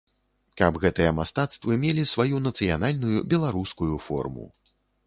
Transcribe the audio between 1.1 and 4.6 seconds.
мастацтвы мелі сваю нацыянальную, беларускую форму.